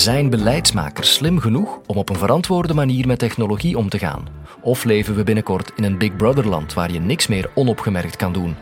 Zijn 0.00 0.30
beleidsmakers 0.30 1.14
slim 1.14 1.38
genoeg 1.38 1.80
om 1.86 1.96
op 1.96 2.08
een 2.08 2.16
verantwoorde 2.16 2.74
manier 2.74 3.06
met 3.06 3.18
technologie 3.18 3.78
om 3.78 3.88
te 3.88 3.98
gaan? 3.98 4.28
Of 4.60 4.84
leven 4.84 5.14
we 5.14 5.22
binnenkort 5.22 5.72
in 5.76 5.84
een 5.84 5.98
Big 5.98 6.16
Brother-land 6.16 6.74
waar 6.74 6.92
je 6.92 7.00
niks 7.00 7.26
meer 7.26 7.50
onopgemerkt 7.54 8.16
kan 8.16 8.32
doen? 8.32 8.56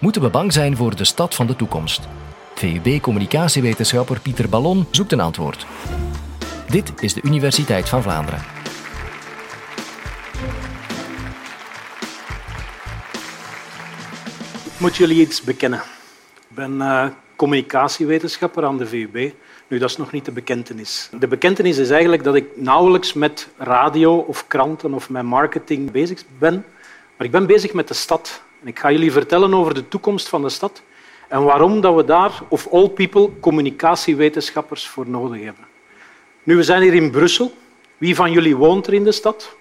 Moeten 0.00 0.22
we 0.22 0.30
bang 0.30 0.52
zijn 0.52 0.76
voor 0.76 0.96
de 0.96 1.04
stad 1.04 1.34
van 1.34 1.46
de 1.46 1.56
toekomst? 1.56 2.08
VUB-communicatiewetenschapper 2.54 4.20
Pieter 4.20 4.48
Ballon 4.48 4.86
zoekt 4.90 5.12
een 5.12 5.20
antwoord. 5.20 5.66
Dit 6.68 6.92
is 7.00 7.14
de 7.14 7.22
Universiteit 7.22 7.88
van 7.88 8.02
Vlaanderen. 8.02 8.40
Ik 14.64 14.80
moet 14.80 14.96
jullie 14.96 15.20
iets 15.20 15.42
bekennen. 15.42 15.82
Ik 16.48 16.56
ben 16.56 16.72
uh, 16.72 17.06
communicatiewetenschapper 17.36 18.64
aan 18.64 18.78
de 18.78 18.86
VUB. 18.86 19.32
Nu, 19.68 19.78
dat 19.78 19.90
is 19.90 19.96
nog 19.96 20.12
niet 20.12 20.24
de 20.24 20.32
bekentenis. 20.32 21.08
De 21.18 21.26
bekentenis 21.26 21.78
is 21.78 21.90
eigenlijk 21.90 22.24
dat 22.24 22.34
ik 22.34 22.46
nauwelijks 22.54 23.12
met 23.12 23.48
radio 23.56 24.16
of 24.16 24.46
kranten 24.46 24.94
of 24.94 25.10
met 25.10 25.22
marketing 25.22 25.90
bezig 25.90 26.22
ben, 26.38 26.64
maar 27.16 27.26
ik 27.26 27.32
ben 27.32 27.46
bezig 27.46 27.72
met 27.72 27.88
de 27.88 27.94
stad. 27.94 28.42
En 28.60 28.68
ik 28.68 28.78
ga 28.78 28.90
jullie 28.90 29.12
vertellen 29.12 29.54
over 29.54 29.74
de 29.74 29.88
toekomst 29.88 30.28
van 30.28 30.42
de 30.42 30.48
stad 30.48 30.82
en 31.28 31.42
waarom 31.42 31.80
dat 31.80 31.94
we 31.94 32.04
daar, 32.04 32.42
of 32.48 32.68
all 32.72 32.88
people, 32.88 33.30
communicatiewetenschappers 33.40 34.88
voor 34.88 35.08
nodig 35.08 35.42
hebben. 35.42 35.64
Nu, 36.42 36.56
we 36.56 36.62
zijn 36.62 36.82
hier 36.82 36.94
in 36.94 37.10
Brussel. 37.10 37.54
Wie 37.98 38.14
van 38.14 38.32
jullie 38.32 38.56
woont 38.56 38.86
er 38.86 38.94
in 38.94 39.04
de 39.04 39.12
stad? 39.12 39.56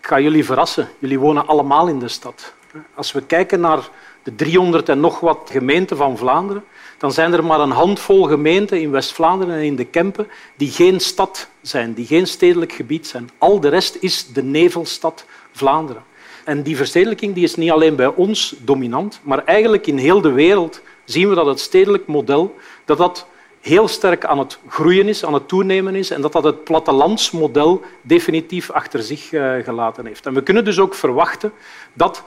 Ik 0.00 0.06
ga 0.06 0.20
jullie 0.20 0.44
verrassen. 0.44 0.88
Jullie 0.98 1.18
wonen 1.18 1.46
allemaal 1.46 1.88
in 1.88 1.98
de 1.98 2.08
stad. 2.08 2.54
Als 2.94 3.12
we 3.12 3.22
kijken 3.22 3.60
naar 3.60 3.88
de 4.22 4.34
300 4.34 4.88
en 4.88 5.00
nog 5.00 5.20
wat 5.20 5.48
gemeenten 5.52 5.96
van 5.96 6.18
Vlaanderen, 6.18 6.64
dan 6.98 7.12
zijn 7.12 7.32
er 7.32 7.44
maar 7.44 7.60
een 7.60 7.70
handvol 7.70 8.22
gemeenten 8.22 8.80
in 8.80 8.90
West-Vlaanderen 8.90 9.54
en 9.54 9.62
in 9.62 9.76
de 9.76 9.84
Kempen 9.84 10.28
die 10.56 10.70
geen 10.70 11.00
stad 11.00 11.48
zijn, 11.60 11.94
die 11.94 12.06
geen 12.06 12.26
stedelijk 12.26 12.72
gebied 12.72 13.06
zijn. 13.06 13.30
Al 13.38 13.60
de 13.60 13.68
rest 13.68 13.96
is 14.00 14.26
de 14.32 14.42
nevelstad 14.42 15.24
Vlaanderen. 15.52 16.02
En 16.44 16.62
die 16.62 16.76
verstedelijking 16.76 17.34
die 17.34 17.44
is 17.44 17.54
niet 17.54 17.70
alleen 17.70 17.96
bij 17.96 18.06
ons 18.06 18.54
dominant, 18.58 19.20
maar 19.22 19.44
eigenlijk 19.44 19.86
in 19.86 19.98
heel 19.98 20.20
de 20.20 20.32
wereld 20.32 20.80
zien 21.04 21.28
we 21.28 21.34
dat 21.34 21.46
het 21.46 21.60
stedelijk 21.60 22.06
model 22.06 22.54
dat 22.84 22.98
dat 22.98 23.26
heel 23.60 23.88
sterk 23.88 24.24
aan 24.24 24.38
het 24.38 24.58
groeien 24.68 25.08
is, 25.08 25.24
aan 25.24 25.34
het 25.34 25.48
toenemen 25.48 25.94
is 25.94 26.10
en 26.10 26.20
dat 26.20 26.32
dat 26.32 26.44
het 26.44 26.64
plattelandsmodel 26.64 27.82
definitief 28.02 28.70
achter 28.70 29.02
zich 29.02 29.32
eh, 29.32 29.54
gelaten 29.62 30.06
heeft. 30.06 30.26
En 30.26 30.34
we 30.34 30.42
kunnen 30.42 30.64
dus 30.64 30.78
ook 30.78 30.94
verwachten 30.94 31.52
dat 31.92 32.22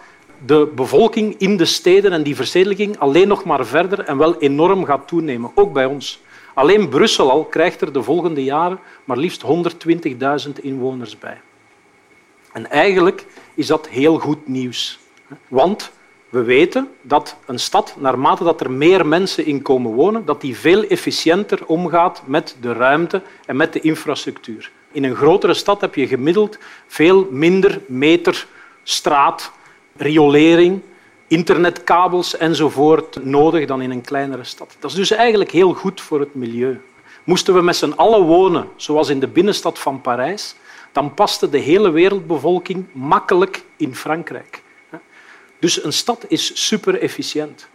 de 0.45 0.71
bevolking 0.75 1.35
in 1.37 1.57
de 1.57 1.65
steden 1.65 2.11
en 2.11 2.23
die 2.23 2.35
verstedelijking 2.35 2.99
alleen 2.99 3.27
nog 3.27 3.43
maar 3.43 3.65
verder 3.65 3.99
en 3.99 4.17
wel 4.17 4.37
enorm 4.37 4.85
gaat 4.85 5.07
toenemen, 5.07 5.51
ook 5.55 5.73
bij 5.73 5.85
ons. 5.85 6.21
Alleen 6.53 6.89
Brussel 6.89 7.31
al 7.31 7.43
krijgt 7.43 7.81
er 7.81 7.93
de 7.93 8.03
volgende 8.03 8.43
jaren 8.43 8.79
maar 9.05 9.17
liefst 9.17 9.43
120.000 10.47 10.51
inwoners 10.61 11.17
bij. 11.17 11.41
En 12.51 12.69
eigenlijk 12.69 13.25
is 13.53 13.67
dat 13.67 13.87
heel 13.87 14.19
goed 14.19 14.47
nieuws. 14.47 14.99
Want 15.47 15.91
we 16.29 16.43
weten 16.43 16.89
dat 17.01 17.35
een 17.45 17.59
stad, 17.59 17.95
naarmate 17.99 18.43
dat 18.43 18.61
er 18.61 18.71
meer 18.71 19.07
mensen 19.07 19.45
in 19.45 19.61
komen 19.61 19.91
wonen, 19.91 20.25
dat 20.25 20.41
die 20.41 20.57
veel 20.57 20.83
efficiënter 20.83 21.65
omgaat 21.65 22.21
met 22.25 22.55
de 22.61 22.73
ruimte 22.73 23.21
en 23.45 23.55
met 23.55 23.73
de 23.73 23.79
infrastructuur. 23.79 24.71
In 24.91 25.03
een 25.03 25.15
grotere 25.15 25.53
stad 25.53 25.81
heb 25.81 25.95
je 25.95 26.07
gemiddeld 26.07 26.57
veel 26.87 27.27
minder 27.31 27.81
meter 27.87 28.47
straat 28.83 29.51
riolering, 29.97 30.81
internetkabels 31.27 32.37
enzovoort 32.37 33.23
nodig 33.23 33.65
dan 33.65 33.81
in 33.81 33.91
een 33.91 34.01
kleinere 34.01 34.43
stad. 34.43 34.75
Dat 34.79 34.91
is 34.91 34.97
dus 34.97 35.11
eigenlijk 35.11 35.51
heel 35.51 35.73
goed 35.73 36.01
voor 36.01 36.19
het 36.19 36.35
milieu. 36.35 36.81
Moesten 37.23 37.53
we 37.53 37.61
met 37.61 37.75
z'n 37.75 37.93
allen 37.95 38.21
wonen, 38.21 38.69
zoals 38.75 39.09
in 39.09 39.19
de 39.19 39.27
binnenstad 39.27 39.79
van 39.79 40.01
Parijs, 40.01 40.55
dan 40.91 41.13
paste 41.13 41.49
de 41.49 41.57
hele 41.57 41.89
wereldbevolking 41.89 42.85
makkelijk 42.91 43.63
in 43.77 43.95
Frankrijk. 43.95 44.61
Dus 45.59 45.83
een 45.83 45.93
stad 45.93 46.25
is 46.27 46.67
super 46.67 46.99
efficiënt. 46.99 47.67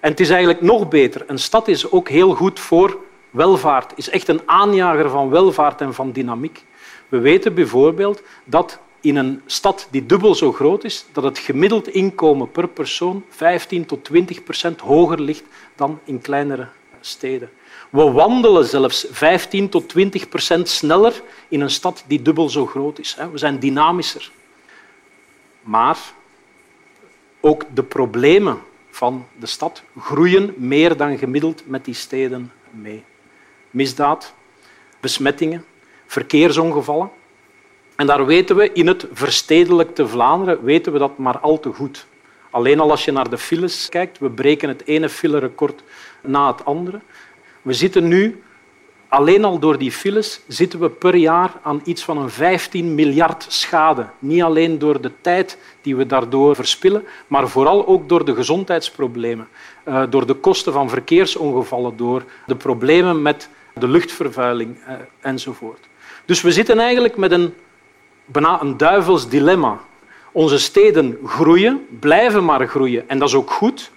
En 0.00 0.10
het 0.10 0.20
is 0.20 0.28
eigenlijk 0.30 0.60
nog 0.60 0.88
beter. 0.88 1.24
Een 1.26 1.38
stad 1.38 1.68
is 1.68 1.90
ook 1.90 2.08
heel 2.08 2.34
goed 2.34 2.60
voor 2.60 2.98
welvaart, 3.30 3.92
is 3.96 4.10
echt 4.10 4.28
een 4.28 4.40
aanjager 4.46 5.10
van 5.10 5.30
welvaart 5.30 5.80
en 5.80 5.94
van 5.94 6.12
dynamiek. 6.12 6.64
We 7.08 7.18
weten 7.18 7.54
bijvoorbeeld 7.54 8.22
dat 8.44 8.78
in 9.00 9.16
een 9.16 9.42
stad 9.46 9.88
die 9.90 10.06
dubbel 10.06 10.34
zo 10.34 10.52
groot 10.52 10.84
is, 10.84 11.04
dat 11.12 11.24
het 11.24 11.38
gemiddeld 11.38 11.88
inkomen 11.88 12.50
per 12.50 12.68
persoon 12.68 13.24
15 13.28 13.86
tot 13.86 14.04
20 14.04 14.44
procent 14.44 14.80
hoger 14.80 15.20
ligt 15.20 15.44
dan 15.76 16.00
in 16.04 16.20
kleinere 16.20 16.68
steden. 17.00 17.50
We 17.90 18.10
wandelen 18.10 18.64
zelfs 18.64 19.06
15 19.10 19.68
tot 19.68 19.88
20 19.88 20.28
procent 20.28 20.68
sneller 20.68 21.22
in 21.48 21.60
een 21.60 21.70
stad 21.70 22.04
die 22.06 22.22
dubbel 22.22 22.48
zo 22.48 22.66
groot 22.66 22.98
is. 22.98 23.16
We 23.32 23.38
zijn 23.38 23.58
dynamischer. 23.58 24.30
Maar 25.62 25.98
ook 27.40 27.64
de 27.74 27.82
problemen 27.82 28.58
van 28.90 29.26
de 29.38 29.46
stad 29.46 29.82
groeien 29.98 30.54
meer 30.56 30.96
dan 30.96 31.18
gemiddeld 31.18 31.62
met 31.66 31.84
die 31.84 31.94
steden 31.94 32.52
mee. 32.70 33.04
Misdaad, 33.70 34.34
besmettingen, 35.00 35.64
verkeersongevallen. 36.06 37.10
En 37.98 38.06
daar 38.06 38.26
weten 38.26 38.56
we 38.56 38.72
in 38.72 38.86
het 38.86 39.06
verstedelijkte 39.12 40.08
Vlaanderen 40.08 40.64
weten 40.64 40.92
we 40.92 40.98
dat 40.98 41.18
maar 41.18 41.38
al 41.38 41.60
te 41.60 41.72
goed. 41.72 42.06
Alleen 42.50 42.80
al 42.80 42.90
als 42.90 43.04
je 43.04 43.12
naar 43.12 43.30
de 43.30 43.38
files 43.38 43.88
kijkt, 43.88 44.18
we 44.18 44.30
breken 44.30 44.68
het 44.68 44.86
ene 44.86 45.08
filerecord 45.08 45.82
na 46.22 46.46
het 46.46 46.64
andere. 46.64 47.00
We 47.62 47.72
zitten 47.72 48.08
nu, 48.08 48.42
alleen 49.08 49.44
al 49.44 49.58
door 49.58 49.78
die 49.78 49.92
files, 49.92 50.40
zitten 50.46 50.80
we 50.80 50.90
per 50.90 51.14
jaar 51.14 51.52
aan 51.62 51.80
iets 51.84 52.04
van 52.04 52.18
een 52.18 52.30
15 52.30 52.94
miljard 52.94 53.46
schade. 53.48 54.06
Niet 54.18 54.42
alleen 54.42 54.78
door 54.78 55.00
de 55.00 55.12
tijd 55.20 55.58
die 55.82 55.96
we 55.96 56.06
daardoor 56.06 56.54
verspillen, 56.54 57.04
maar 57.26 57.48
vooral 57.48 57.86
ook 57.86 58.08
door 58.08 58.24
de 58.24 58.34
gezondheidsproblemen, 58.34 59.48
eh, 59.84 60.02
door 60.10 60.26
de 60.26 60.34
kosten 60.34 60.72
van 60.72 60.88
verkeersongevallen, 60.88 61.96
door 61.96 62.24
de 62.46 62.56
problemen 62.56 63.22
met 63.22 63.48
de 63.74 63.88
luchtvervuiling 63.88 64.76
eh, 64.86 64.94
enzovoort. 65.20 65.88
Dus 66.24 66.42
we 66.42 66.52
zitten 66.52 66.78
eigenlijk 66.78 67.16
met 67.16 67.32
een 67.32 67.54
bijna 68.32 68.60
een 68.60 68.76
duivels 68.76 69.28
dilemma. 69.28 69.80
Onze 70.32 70.58
steden 70.58 71.18
groeien, 71.24 71.86
blijven 72.00 72.44
maar 72.44 72.68
groeien, 72.68 73.08
en 73.08 73.18
dat 73.18 73.28
is 73.28 73.34
ook 73.34 73.50
goed. 73.50 73.90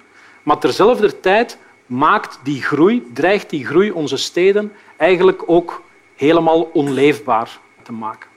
Maar 0.44 0.58
terzelfde 0.58 1.20
tijd 1.20 1.58
maakt 1.86 2.40
die 2.44 2.62
groei, 2.62 3.10
dreigt 3.14 3.50
die 3.50 3.66
groei 3.66 3.92
onze 3.92 4.18
steden 4.18 4.72
eigenlijk 4.98 5.44
ook 5.46 5.82
helemaal 6.16 6.62
onleefbaar 6.62 7.60
te 7.84 7.92
maken. 7.92 8.30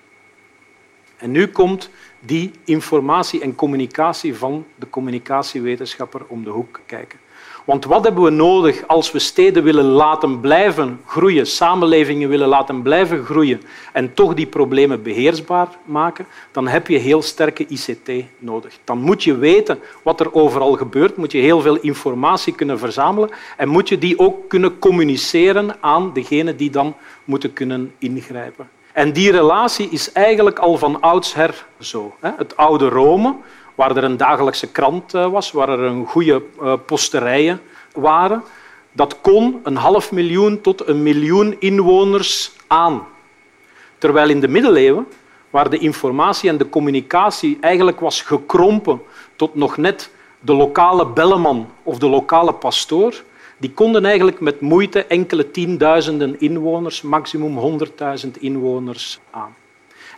En 1.17 1.31
nu 1.31 1.49
komt 1.49 1.91
die 2.21 2.51
informatie 2.65 3.41
en 3.41 3.55
communicatie 3.55 4.37
van 4.37 4.67
de 4.75 4.91
communicatiewetenschapper 4.91 6.21
om 6.27 6.45
de 6.45 6.51
hoek 6.51 6.81
kijken. 6.87 7.19
Want 7.65 7.85
wat 7.85 8.05
hebben 8.05 8.23
we 8.23 8.31
nodig 8.31 8.87
als 8.87 9.13
we 9.13 9.19
steden 9.19 9.63
willen 9.63 9.85
laten 9.85 10.41
blijven 10.41 11.01
groeien, 11.07 11.47
samenlevingen 11.47 12.29
willen 12.29 12.49
laten 12.49 12.83
blijven 12.83 13.25
groeien 13.25 13.63
en 13.93 14.15
toch 14.15 14.35
die 14.35 14.47
problemen 14.47 15.03
beheersbaar 15.03 15.69
maken? 15.85 16.27
Dan 16.53 16.69
heb 16.69 16.89
je 16.89 16.99
heel 16.99 17.23
sterke 17.23 17.67
ICT 17.67 18.25
nodig. 18.39 18.79
Dan 18.85 18.99
moet 18.99 19.25
je 19.25 19.37
weten 19.37 19.79
wat 20.03 20.21
er 20.21 20.35
overal 20.35 20.73
gebeurt, 20.73 21.17
moet 21.17 21.33
je 21.33 21.39
heel 21.39 21.61
veel 21.61 21.77
informatie 21.77 22.55
kunnen 22.55 22.79
verzamelen 22.79 23.31
en 23.57 23.69
moet 23.69 23.89
je 23.89 23.99
die 23.99 24.19
ook 24.19 24.49
kunnen 24.49 24.79
communiceren 24.79 25.77
aan 25.81 26.13
degenen 26.13 26.57
die 26.57 26.71
dan 26.71 26.95
moeten 27.25 27.53
kunnen 27.53 27.93
ingrijpen. 27.99 28.69
En 28.93 29.13
die 29.13 29.31
relatie 29.31 29.89
is 29.91 30.13
eigenlijk 30.13 30.59
al 30.59 30.77
van 30.77 31.01
oudsher 31.01 31.67
zo. 31.79 32.15
Het 32.21 32.57
oude 32.57 32.89
Rome 32.89 33.35
waar 33.75 33.97
er 33.97 34.05
een 34.05 34.17
dagelijkse 34.17 34.71
krant 34.71 35.15
eh, 35.15 35.27
was, 35.27 35.53
waar 35.53 35.69
er 35.69 35.81
een 35.81 36.07
goede 36.07 36.43
eh, 36.61 36.73
posterijen 36.87 37.61
waren. 37.93 38.43
Dat 38.93 39.21
kon 39.21 39.61
een 39.63 39.77
half 39.77 40.13
miljoen 40.13 40.61
tot 40.61 40.89
een 40.89 41.03
miljoen 41.03 41.57
inwoners 41.59 42.53
aan. 42.67 43.07
Terwijl 43.99 44.29
in 44.29 44.41
de 44.41 44.49
middeleeuwen, 44.49 45.07
waar 45.51 45.71
de 45.71 45.79
informatie 45.79 46.51
en 46.51 46.57
de 46.57 46.69
communicatie 46.69 47.59
eigenlijk 47.61 48.01
was 48.01 48.23
gekrompen 48.23 49.03
tot 49.37 49.55
nog 49.55 49.77
net 49.77 50.11
de 50.41 50.53
lokale 50.53 51.07
belleman 51.07 51.69
of 51.83 51.99
de 51.99 52.09
lokale 52.09 52.53
pastoor, 52.53 53.23
die 53.57 53.71
konden 53.71 54.05
eigenlijk 54.05 54.41
met 54.41 54.61
moeite 54.61 55.05
enkele 55.05 55.51
tienduizenden 55.51 56.41
inwoners, 56.41 57.03
maximum 57.03 57.57
honderdduizend 57.57 58.37
inwoners 58.37 59.21
aan. 59.31 59.55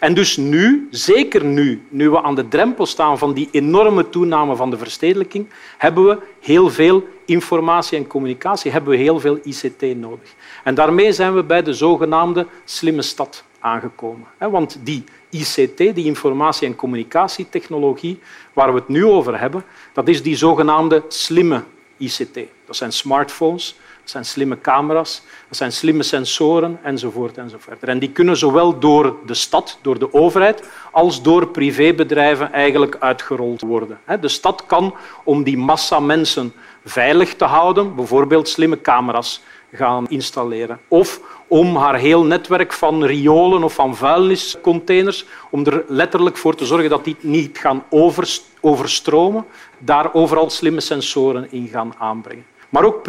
En 0.01 0.15
dus 0.15 0.37
nu, 0.37 0.89
zeker 0.91 1.45
nu, 1.45 1.83
nu 1.89 2.11
we 2.11 2.23
aan 2.23 2.35
de 2.35 2.49
drempel 2.49 2.87
staan 2.87 3.19
van 3.19 3.33
die 3.33 3.49
enorme 3.51 4.09
toename 4.09 4.57
van 4.57 4.71
de 4.71 4.79
verstedelijking, 4.79 5.49
hebben 5.79 6.05
we 6.07 6.19
heel 6.41 6.71
veel 6.71 7.05
informatie 7.25 7.99
en 7.99 8.07
communicatie, 8.07 8.71
hebben 8.71 8.91
we 8.91 8.97
heel 8.97 9.21
veel 9.21 9.39
ICT 9.43 9.97
nodig. 9.97 10.35
En 10.65 10.75
daarmee 10.75 11.13
zijn 11.13 11.35
we 11.35 11.43
bij 11.43 11.63
de 11.63 11.73
zogenaamde 11.73 12.47
slimme 12.65 13.03
stad 13.03 13.45
aangekomen. 13.61 14.27
Want 14.39 14.79
die 14.83 15.05
ICT, 15.31 15.77
die 15.77 16.05
informatie- 16.05 16.67
en 16.67 16.77
communicatietechnologie, 16.77 18.19
waar 18.53 18.73
we 18.73 18.79
het 18.79 18.89
nu 18.89 19.05
over 19.05 19.41
hebben, 19.41 19.65
dat 19.93 20.09
is 20.09 20.23
die 20.23 20.37
zogenaamde 20.37 21.05
slimme 21.09 21.65
ICT. 21.97 22.39
Dat 22.67 22.77
zijn 22.77 22.93
smartphones, 22.93 23.77
dat 24.07 24.15
zijn 24.15 24.25
slimme 24.25 24.61
camera's, 24.61 25.23
dat 25.49 25.57
zijn 25.57 25.73
slimme 25.73 26.03
sensoren 26.03 26.79
enzovoort 26.83 27.39
enzovoort. 27.39 27.85
En 27.85 27.99
die 27.99 28.11
kunnen 28.11 28.37
zowel 28.37 28.79
door 28.79 29.17
de 29.27 29.35
stad, 29.35 29.79
door 29.83 29.99
de 29.99 30.13
overheid, 30.13 30.69
als 30.93 31.23
door 31.23 31.49
privébedrijven 31.49 32.53
eigenlijk 32.53 32.97
uitgerold 32.99 33.61
worden. 33.61 33.99
De 34.21 34.29
stad 34.29 34.67
kan, 34.67 34.95
om 35.25 35.43
die 35.43 35.59
massa 35.59 36.01
mensen 36.01 36.53
veilig 36.85 37.35
te 37.35 37.45
houden, 37.45 37.95
bijvoorbeeld 37.95 38.49
slimme 38.49 38.81
camera's 38.81 39.43
gaan 39.73 40.09
installeren. 40.09 40.81
Of 40.89 41.21
om 41.47 41.77
haar 41.77 41.97
heel 41.97 42.25
netwerk 42.25 42.73
van 42.73 43.05
riolen 43.05 43.65
of 43.65 43.75
van 43.75 43.97
vuilniscontainers, 43.97 45.25
om 45.51 45.67
er 45.67 45.85
letterlijk 45.89 46.37
voor 46.37 46.55
te 46.55 46.67
zorgen 46.67 46.91
dat 46.91 47.05
die 47.05 47.17
niet 47.21 47.59
gaan 47.59 47.85
overstromen, 48.61 49.45
daar 49.79 50.15
overal 50.15 50.51
slimme 50.51 50.81
sensoren 50.81 51.53
in 51.53 51.69
gaan 51.69 51.95
aanbrengen. 51.99 52.47
Maar 52.69 52.85
ook 52.85 53.03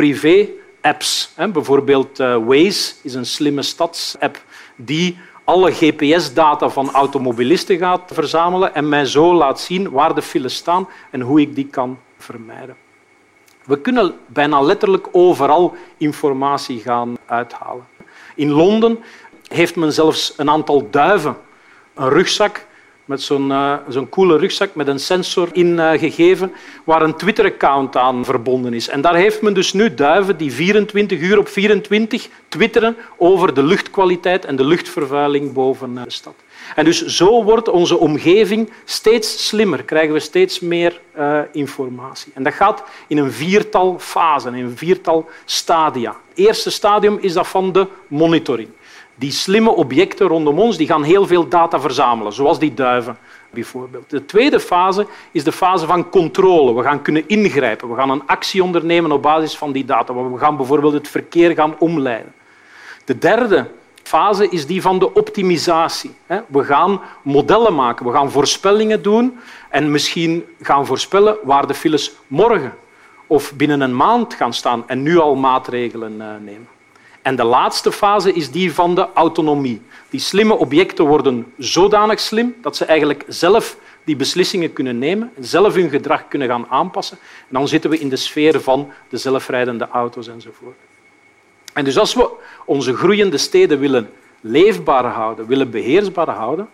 privé-apps. 0.93 1.33
Bijvoorbeeld 1.53 2.19
eh, 2.19 2.37
Waze 2.45 2.93
is 3.01 3.13
een 3.13 3.25
slimme 3.25 3.61
stadsapp 3.61 4.43
die 4.75 5.17
alle 5.43 5.71
GPS-data 5.71 6.69
van 6.69 6.91
automobilisten 6.91 7.77
gaat 7.77 8.11
verzamelen 8.13 8.75
en 8.75 8.89
mij 8.89 9.05
zo 9.05 9.33
laat 9.33 9.59
zien 9.59 9.89
waar 9.89 10.15
de 10.15 10.21
files 10.21 10.55
staan 10.55 10.87
en 11.11 11.21
hoe 11.21 11.41
ik 11.41 11.55
die 11.55 11.67
kan 11.67 11.99
vermijden. 12.17 12.75
We 13.65 13.81
kunnen 13.81 14.13
bijna 14.25 14.61
letterlijk 14.61 15.07
overal 15.11 15.75
informatie 15.97 16.79
gaan 16.79 17.17
uithalen. 17.25 17.87
In 18.35 18.49
Londen 18.49 18.99
heeft 19.47 19.75
men 19.75 19.93
zelfs 19.93 20.33
een 20.37 20.49
aantal 20.49 20.89
duiven 20.89 21.37
een 21.93 22.09
rugzak 22.09 22.65
met 23.07 23.21
zo'n 23.21 23.49
uh, 23.49 23.73
zo'n 23.87 24.09
coole 24.09 24.37
rugzak 24.37 24.75
met 24.75 24.87
een 24.87 24.99
sensor 24.99 25.49
ingegeven, 25.51 26.49
uh, 26.49 26.57
waar 26.83 27.01
een 27.01 27.15
Twitter-account 27.15 27.95
aan 27.95 28.25
verbonden 28.25 28.73
is. 28.73 28.87
En 28.87 29.01
daar 29.01 29.15
heeft 29.15 29.41
men 29.41 29.53
dus 29.53 29.73
nu 29.73 29.93
duiven 29.93 30.37
die 30.37 30.51
24 30.51 31.19
uur 31.19 31.37
op 31.37 31.47
24 31.47 32.27
twitteren 32.47 32.95
over 33.17 33.53
de 33.53 33.63
luchtkwaliteit 33.63 34.45
en 34.45 34.55
de 34.55 34.65
luchtvervuiling 34.65 35.53
boven 35.53 35.91
uh, 35.95 36.03
de 36.03 36.11
stad. 36.11 36.35
En 36.75 36.85
dus 36.85 37.05
zo 37.05 37.43
wordt 37.43 37.69
onze 37.69 37.97
omgeving 37.97 38.71
steeds 38.85 39.47
slimmer, 39.47 39.83
krijgen 39.83 40.13
we 40.13 40.19
steeds 40.19 40.59
meer 40.59 41.01
uh, 41.17 41.39
informatie. 41.51 42.31
En 42.35 42.43
dat 42.43 42.53
gaat 42.53 42.83
in 43.07 43.17
een 43.17 43.31
viertal 43.31 43.99
fasen, 43.99 44.53
in 44.53 44.65
een 44.65 44.77
viertal 44.77 45.29
stadia. 45.45 46.09
Het 46.09 46.37
eerste 46.37 46.71
stadium 46.71 47.17
is 47.21 47.33
dat 47.33 47.47
van 47.47 47.71
de 47.71 47.87
monitoring. 48.07 48.69
Die 49.19 49.31
slimme 49.31 49.69
objecten 49.69 50.27
rondom 50.27 50.59
ons 50.59 50.77
die 50.77 50.87
gaan 50.87 51.03
heel 51.03 51.27
veel 51.27 51.47
data 51.47 51.79
verzamelen, 51.79 52.33
zoals 52.33 52.59
die 52.59 52.73
duiven 52.73 53.17
bijvoorbeeld. 53.49 54.09
De 54.09 54.25
tweede 54.25 54.59
fase 54.59 55.07
is 55.31 55.43
de 55.43 55.51
fase 55.51 55.85
van 55.85 56.09
controle. 56.09 56.73
We 56.73 56.81
gaan 56.83 57.01
kunnen 57.01 57.23
ingrijpen, 57.27 57.89
we 57.89 57.95
gaan 57.95 58.09
een 58.09 58.27
actie 58.27 58.63
ondernemen 58.63 59.11
op 59.11 59.21
basis 59.21 59.57
van 59.57 59.71
die 59.71 59.85
data. 59.85 60.13
We 60.13 60.37
gaan 60.37 60.57
bijvoorbeeld 60.57 60.93
het 60.93 61.07
verkeer 61.07 61.53
gaan 61.53 61.75
omleiden. 61.79 62.33
De 63.05 63.17
derde 63.17 63.69
fase 64.03 64.49
is 64.49 64.65
die 64.65 64.81
van 64.81 64.99
de 64.99 65.13
optimisatie. 65.13 66.15
We 66.47 66.63
gaan 66.63 67.01
modellen 67.21 67.75
maken, 67.75 68.05
we 68.05 68.11
gaan 68.11 68.31
voorspellingen 68.31 69.01
doen 69.01 69.39
en 69.69 69.91
misschien 69.91 70.45
gaan 70.61 70.85
voorspellen 70.85 71.37
waar 71.43 71.67
de 71.67 71.73
files 71.73 72.11
morgen 72.27 72.73
of 73.27 73.53
binnen 73.53 73.81
een 73.81 73.95
maand 73.95 74.33
gaan 74.33 74.53
staan 74.53 74.83
en 74.87 75.01
nu 75.01 75.17
al 75.17 75.35
maatregelen 75.35 76.21
eh, 76.21 76.27
nemen. 76.43 76.67
En 77.27 77.35
de 77.35 77.43
laatste 77.43 77.91
fase 77.91 78.33
is 78.33 78.51
die 78.51 78.73
van 78.73 78.95
de 78.95 79.07
autonomie. 79.13 79.81
Die 80.09 80.19
slimme 80.19 80.53
objecten 80.53 81.05
worden 81.05 81.53
zodanig 81.57 82.19
slim 82.19 82.55
dat 82.61 82.75
ze 82.75 82.85
eigenlijk 82.85 83.23
zelf 83.27 83.77
die 84.03 84.15
beslissingen 84.15 84.73
kunnen 84.73 84.97
nemen, 84.99 85.31
zelf 85.39 85.73
hun 85.73 85.89
gedrag 85.89 86.27
kunnen 86.27 86.47
gaan 86.47 86.65
aanpassen. 86.69 87.17
En 87.21 87.47
dan 87.49 87.67
zitten 87.67 87.89
we 87.89 87.99
in 87.99 88.09
de 88.09 88.15
sfeer 88.15 88.61
van 88.61 88.91
de 89.09 89.17
zelfrijdende 89.17 89.87
auto's 89.87 90.27
enzovoort. 90.27 90.75
En 91.73 91.83
dus 91.83 91.97
als 91.97 92.13
we 92.13 92.29
onze 92.65 92.95
groeiende 92.95 93.37
steden 93.37 93.79
willen 93.79 94.09
leefbaar 94.41 95.05
houden, 95.05 95.47
willen 95.47 95.69
beheersbaar 95.69 96.29
houden, 96.29 96.69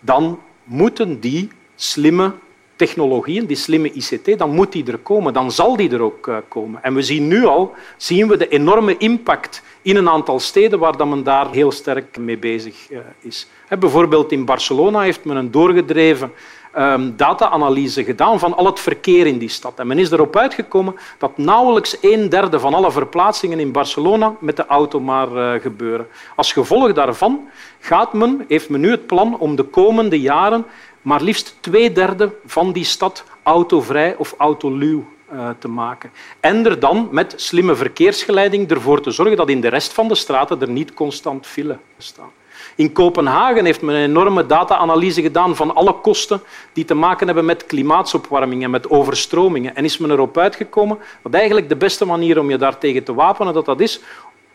dan 0.00 0.40
moeten 0.64 1.20
die 1.20 1.48
slimme 1.74 2.32
technologieën, 2.80 3.46
die 3.46 3.56
slimme 3.56 3.92
ICT, 3.92 4.38
dan 4.38 4.54
moet 4.54 4.72
die 4.72 4.84
er 4.86 4.98
komen, 4.98 5.32
dan 5.32 5.52
zal 5.52 5.76
die 5.76 5.90
er 5.90 6.00
ook 6.00 6.28
eh, 6.28 6.36
komen. 6.48 6.82
En 6.82 6.94
we 6.94 7.02
zien 7.02 7.28
nu 7.28 7.44
al 7.44 7.74
zien 7.96 8.28
we 8.28 8.36
de 8.36 8.48
enorme 8.48 8.96
impact 8.96 9.62
in 9.82 9.96
een 9.96 10.08
aantal 10.08 10.40
steden 10.40 10.78
waar 10.78 11.08
men 11.08 11.22
daar 11.22 11.50
heel 11.50 11.72
sterk 11.72 12.18
mee 12.18 12.38
bezig 12.38 12.90
eh, 12.90 12.98
is. 13.20 13.46
Bijvoorbeeld 13.78 14.32
in 14.32 14.44
Barcelona 14.44 15.00
heeft 15.00 15.24
men 15.24 15.36
een 15.36 15.50
doorgedreven 15.50 16.32
um, 16.78 17.16
data-analyse 17.16 18.04
gedaan 18.04 18.38
van 18.38 18.56
al 18.56 18.66
het 18.66 18.80
verkeer 18.80 19.26
in 19.26 19.38
die 19.38 19.48
stad. 19.48 19.78
En 19.78 19.86
men 19.86 19.98
is 19.98 20.10
erop 20.10 20.36
uitgekomen 20.36 20.94
dat 21.18 21.38
nauwelijks 21.38 21.96
een 22.00 22.28
derde 22.28 22.60
van 22.60 22.74
alle 22.74 22.92
verplaatsingen 22.92 23.60
in 23.60 23.72
Barcelona 23.72 24.34
met 24.40 24.56
de 24.56 24.66
auto 24.66 25.00
maar 25.00 25.32
uh, 25.32 25.60
gebeuren. 25.60 26.06
Als 26.36 26.52
gevolg 26.52 26.92
daarvan 26.92 27.48
gaat 27.80 28.12
men, 28.12 28.44
heeft 28.48 28.68
men 28.68 28.80
nu 28.80 28.90
het 28.90 29.06
plan 29.06 29.38
om 29.38 29.56
de 29.56 29.62
komende 29.62 30.20
jaren 30.20 30.66
maar 31.02 31.22
liefst 31.22 31.56
twee 31.60 31.92
derde 31.92 32.32
van 32.46 32.72
die 32.72 32.84
stad 32.84 33.24
autovrij 33.42 34.16
of 34.16 34.34
autoluw 34.38 35.04
uh, 35.32 35.48
te 35.58 35.68
maken. 35.68 36.10
En 36.40 36.66
er 36.66 36.80
dan 36.80 37.08
met 37.10 37.32
slimme 37.36 37.74
verkeersgeleiding 37.74 38.70
ervoor 38.70 39.00
te 39.00 39.10
zorgen 39.10 39.36
dat 39.36 39.48
in 39.48 39.60
de 39.60 39.68
rest 39.68 39.92
van 39.92 40.08
de 40.08 40.14
straten 40.14 40.60
er 40.60 40.70
niet 40.70 40.94
constant 40.94 41.46
file 41.46 41.78
staan. 41.98 42.30
In 42.74 42.92
Kopenhagen 42.92 43.64
heeft 43.64 43.82
men 43.82 43.94
een 43.94 44.08
enorme 44.08 44.46
data-analyse 44.46 45.22
gedaan 45.22 45.56
van 45.56 45.74
alle 45.74 45.92
kosten 45.92 46.42
die 46.72 46.84
te 46.84 46.94
maken 46.94 47.26
hebben 47.26 47.44
met 47.44 47.66
klimaatsopwarming 47.66 48.62
en 48.62 48.70
met 48.70 48.90
overstromingen. 48.90 49.76
En 49.76 49.84
is 49.84 49.98
men 49.98 50.10
erop 50.10 50.38
uitgekomen 50.38 50.98
dat 51.22 51.34
eigenlijk 51.34 51.68
de 51.68 51.76
beste 51.76 52.04
manier 52.04 52.38
om 52.38 52.50
je 52.50 52.58
daartegen 52.58 53.04
te 53.04 53.14
wapenen 53.14 53.54
dat 53.54 53.64
dat 53.64 53.80
is 53.80 54.00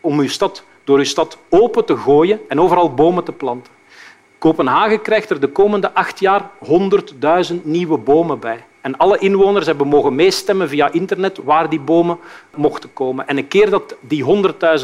om 0.00 0.22
je 0.22 0.28
stad, 0.28 0.64
door 0.84 0.98
je 0.98 1.04
stad 1.04 1.38
open 1.48 1.84
te 1.84 1.96
gooien 1.96 2.40
en 2.48 2.60
overal 2.60 2.94
bomen 2.94 3.24
te 3.24 3.32
planten. 3.32 3.72
Kopenhagen 4.38 5.02
krijgt 5.02 5.30
er 5.30 5.40
de 5.40 5.48
komende 5.48 5.94
acht 5.94 6.20
jaar 6.20 6.50
100.000 7.52 7.62
nieuwe 7.62 7.98
bomen 7.98 8.38
bij. 8.38 8.64
En 8.80 8.96
alle 8.96 9.18
inwoners 9.18 9.66
hebben 9.66 9.86
mogen 9.86 10.14
meestemmen 10.14 10.68
via 10.68 10.92
internet 10.92 11.38
waar 11.44 11.68
die 11.68 11.80
bomen 11.80 12.18
mochten 12.54 12.92
komen. 12.92 13.26
En 13.28 13.36
een 13.36 13.48
keer 13.48 13.70
dat 13.70 13.96
die 14.00 14.24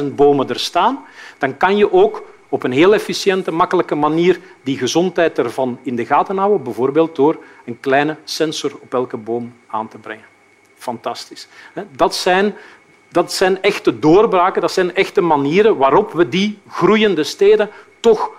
100.000 0.01 0.05
bomen 0.15 0.49
er 0.49 0.59
staan, 0.59 1.05
dan 1.39 1.57
kan 1.57 1.77
je 1.77 1.93
ook 1.93 2.25
op 2.49 2.63
een 2.63 2.73
heel 2.73 2.95
efficiënte, 2.95 3.51
makkelijke 3.51 3.95
manier 3.95 4.41
die 4.63 4.79
gezondheid 4.79 5.39
ervan 5.39 5.79
in 5.83 5.97
de 5.97 6.07
gaten 6.07 6.37
houden, 6.37 6.63
bijvoorbeeld 6.63 7.17
door 7.17 7.37
een 7.65 7.81
kleine 7.81 8.17
sensor 8.25 8.73
op 8.81 8.95
elke 8.95 9.17
boom 9.17 9.53
aan 9.67 9.89
te 9.89 9.99
brengen. 9.99 10.25
Fantastisch. 10.75 11.49
Dat 11.91 12.15
zijn, 12.15 12.55
dat 13.09 13.33
zijn 13.33 13.63
echte 13.63 13.99
doorbraken, 13.99 14.61
dat 14.61 14.73
zijn 14.73 14.95
echte 14.95 15.21
manieren 15.21 15.77
waarop 15.77 16.13
we 16.13 16.29
die 16.29 16.59
groeiende 16.69 17.25
steden 17.25 17.71
toch 18.01 18.31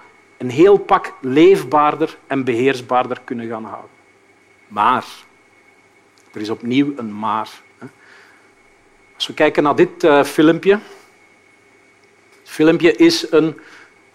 een 0.44 0.50
heel 0.50 0.78
pak 0.78 1.14
leefbaarder 1.22 2.18
en 2.28 2.44
beheersbaarder 2.44 3.20
kunnen 3.24 3.48
gaan 3.48 3.64
houden. 3.64 3.90
Maar, 4.68 5.06
er 6.32 6.42
is 6.42 6.50
opnieuw 6.50 6.94
een 6.96 7.20
maar. 7.20 7.50
Als 9.16 9.28
we 9.28 9.34
kijken 9.34 9.64
naar 9.64 9.76
dit 9.76 10.04
uh, 10.04 10.24
filmpje. 10.24 10.80
Het 12.40 12.50
filmpje 12.50 12.96
is 12.96 13.32
een 13.32 13.60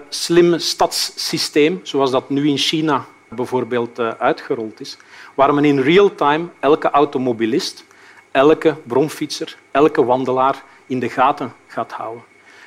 slim 0.09 0.59
stadssysteem, 0.59 1.81
zoals 1.83 2.11
dat 2.11 2.31
nu 2.31 2.49
in 2.49 2.59
China 2.59 3.05
bijvoorbeeld 3.29 3.99
uh, 3.99 4.11
uitgerold 4.19 4.81
is, 4.81 4.97
waar 5.35 5.55
men 5.55 5.65
in 5.65 5.81
real 5.81 6.15
time 6.15 6.49
elke 6.61 6.91
automobilist, 6.91 7.85
elke 8.31 8.77
bromfietser, 8.83 9.57
elke 9.71 10.05
wandelaar 10.05 10.63
in 10.87 10.99
de 10.99 11.09
gaten 11.09 11.53
gaat 11.67 11.93
houden. 11.93 12.25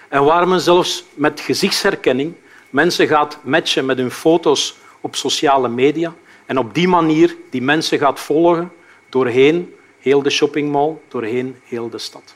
En 0.10 0.24
waar 0.24 0.48
men 0.48 0.62
zelfs 0.62 1.04
met 1.14 1.40
gezichtsherkenning 1.40 2.36
mensen 2.72 3.08
gaat 3.08 3.38
matchen 3.44 3.86
met 3.86 3.98
hun 3.98 4.12
foto's 4.12 4.76
op 5.02 5.16
sociale 5.16 5.68
media 5.68 6.14
en 6.46 6.58
op 6.58 6.74
die 6.74 6.88
manier 6.88 7.36
die 7.50 7.62
mensen 7.62 8.00
gaat 8.00 8.20
volgen 8.20 8.72
doorheen 9.10 9.76
heel 10.00 10.22
de 10.22 10.30
shoppingmall, 10.30 10.98
doorheen 11.08 11.56
heel 11.64 11.90
de 11.90 11.98
stad. 11.98 12.36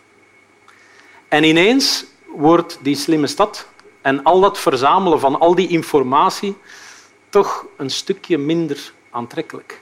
En 1.27 1.43
ineens 1.43 2.05
wordt 2.25 2.79
die 2.81 2.95
slimme 2.95 3.27
stad 3.27 3.67
en 4.01 4.23
al 4.23 4.39
dat 4.39 4.59
verzamelen 4.59 5.19
van 5.19 5.39
al 5.39 5.55
die 5.55 5.67
informatie 5.67 6.57
toch 7.29 7.65
een 7.77 7.89
stukje 7.89 8.37
minder 8.37 8.93
aantrekkelijk. 9.09 9.81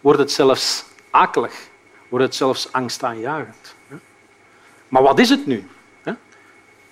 Wordt 0.00 0.18
het 0.18 0.32
zelfs 0.32 0.84
akelig, 1.10 1.54
wordt 2.08 2.24
het 2.24 2.34
zelfs 2.34 2.72
angstaanjagend. 2.72 3.74
Maar 4.88 5.02
wat 5.02 5.18
is 5.18 5.28
het 5.28 5.46
nu? 5.46 5.68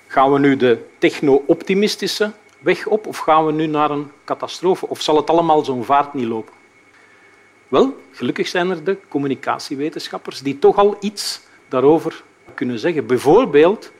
Gaan 0.07 0.33
we 0.33 0.38
nu 0.38 0.57
de 0.57 0.87
techno-optimistische 0.99 2.33
weg 2.59 2.87
op 2.87 3.07
of 3.07 3.19
gaan 3.19 3.47
we 3.47 3.53
nu 3.53 3.67
naar 3.67 3.91
een 3.91 4.11
catastrofe? 4.25 4.88
Of 4.88 5.00
zal 5.00 5.17
het 5.17 5.31
allemaal 5.31 5.65
zo'n 5.65 5.85
vaart 5.85 6.15
niet 6.15 6.27
lopen? 6.27 6.55
Wel, 7.69 7.97
gelukkig 8.11 8.49
zijn 8.49 8.71
er 8.71 8.85
de 8.85 8.97
communicatiewetenschappers 9.09 10.43
die 10.43 10.59
toch 10.59 10.77
al 10.77 10.97
iets 11.00 11.41
daarover 11.69 12.23
kunnen 12.55 12.79
zeggen. 12.79 13.07
Bijvoorbeeld, 13.07 13.93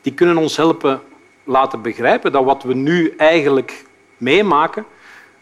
die 0.00 0.14
kunnen 0.14 0.36
ons 0.36 0.56
helpen 0.56 1.00
laten 1.44 1.82
begrijpen 1.82 2.32
dat 2.32 2.44
wat 2.44 2.62
we 2.62 2.74
nu 2.74 3.14
eigenlijk 3.16 3.84
meemaken, 4.16 4.84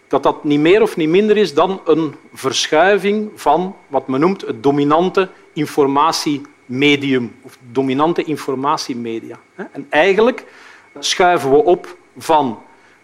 dat 0.09 0.23
dat 0.23 0.44
niet 0.44 0.61
meer 0.61 0.83
of 0.83 0.97
niet 0.97 1.09
minder 1.09 1.37
is 1.37 1.54
dan 1.54 1.80
een 1.85 2.14
verschuiving 2.33 3.30
van 3.35 3.76
wat 3.87 4.09
men 4.09 4.21
noemt 4.21 4.40
het 4.40 4.62
dominante 4.62 5.28
informatie 5.52 6.42
medium 6.66 7.37
of 7.42 7.59
dominante 7.71 8.25
informatiemedia. 8.25 9.38
En 9.73 9.87
eigenlijk 9.88 10.44
schuiven 10.99 11.50
we 11.50 11.56
op 11.56 11.97
van 12.16 12.62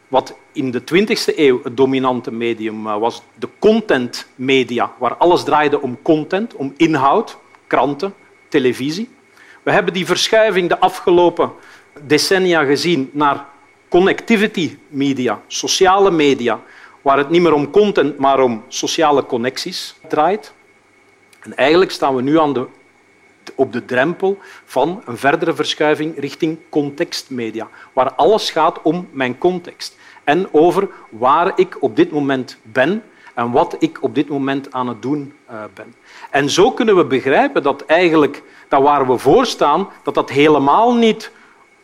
wat 0.09 0.35
in 0.53 0.71
de 0.71 0.81
20e 0.81 1.37
eeuw 1.37 1.61
het 1.63 1.77
dominante 1.77 2.33
medium 2.33 2.87
eh, 2.87 2.99
was, 2.99 3.23
de 3.35 3.49
contentmedia, 3.59 4.93
waar 4.99 5.17
alles 5.17 5.45
draaide 5.45 5.81
om 5.81 6.03
content, 6.03 6.55
om 6.55 6.75
inhoud, 6.77 7.39
kranten, 7.67 8.15
televisie. 8.49 9.09
We 9.63 9.73
hebben 9.73 9.93
die 9.93 10.07
verschuiving 10.07 10.69
de 10.69 10.79
afgelopen 10.79 11.53
decennia 12.07 12.65
gezien 12.65 13.11
naar 13.13 13.47
connectivity 13.89 14.77
media, 14.89 15.41
sociale 15.47 16.11
media, 16.11 16.61
waar 17.03 17.19
het 17.19 17.31
niet 17.31 17.43
meer 17.43 17.53
om 17.53 17.71
content, 17.71 18.19
maar 18.19 18.41
om 18.41 18.65
sociale 18.69 19.27
connecties 19.27 19.95
draait. 20.09 20.53
En 21.41 21.57
eigenlijk 21.57 21.91
staan 21.91 22.17
we 22.17 22.23
nu 22.23 22.39
aan 22.39 22.53
de, 22.53 22.67
op 23.55 23.73
de 23.73 23.85
drempel 23.85 24.39
van 24.65 25.03
een 25.07 25.17
verdere 25.17 25.55
verschuiving 25.55 26.19
richting 26.19 26.59
contextmedia, 26.69 27.69
waar 27.93 28.13
alles 28.13 28.51
gaat 28.51 28.83
om 28.83 29.09
mijn 29.11 29.39
context 29.39 29.97
en 30.25 30.49
over 30.53 30.89
waar 31.11 31.53
ik 31.57 31.77
op 31.81 31.97
dit 31.97 32.11
moment 32.11 32.59
ben 32.63 33.03
en 33.35 33.51
wat 33.51 33.77
ik 33.79 34.03
op 34.03 34.15
dit 34.15 34.29
moment 34.29 34.73
aan 34.73 34.89
het 34.89 35.03
doen 35.03 35.33
eh, 35.47 35.63
ben. 35.75 35.95
En 36.31 36.51
zo 36.51 36.71
kunnen 36.71 36.97
we 36.97 37.05
begrijpen 37.05 37.63
dat 37.63 37.85
eigenlijk 37.87 38.43
dat 38.69 38.83
waar 38.83 39.07
we 39.07 39.19
voor 39.19 39.47
staan, 39.47 39.89
dat 40.03 40.15
dat 40.15 40.31
helemaal 40.31 40.95
niet 40.95 41.31